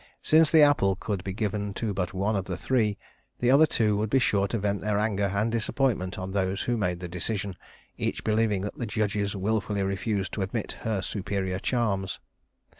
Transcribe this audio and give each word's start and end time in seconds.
Since 0.23 0.49
the 0.51 0.63
apple 0.63 0.95
could 0.95 1.23
be 1.23 1.31
given 1.31 1.75
to 1.75 1.93
but 1.93 2.11
one 2.11 2.35
of 2.35 2.45
the 2.45 2.57
three, 2.57 2.97
the 3.37 3.51
other 3.51 3.67
two 3.67 3.95
would 3.97 4.09
be 4.09 4.17
sure 4.17 4.47
to 4.47 4.57
vent 4.57 4.81
their 4.81 4.97
anger 4.97 5.25
and 5.25 5.51
disappointment 5.51 6.17
on 6.17 6.31
those 6.31 6.63
who 6.63 6.75
made 6.75 6.99
the 6.99 7.07
decision, 7.07 7.55
each 7.99 8.23
believing 8.23 8.61
that 8.63 8.73
the 8.79 8.87
judges 8.87 9.35
willfully 9.35 9.83
refused 9.83 10.33
to 10.33 10.41
admit 10.41 10.71
her 10.81 11.03
superior 11.03 11.59
charms. 11.59 12.19